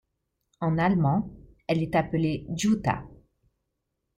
[0.61, 1.29] En allemand
[1.67, 3.03] elle est appelée Jutta.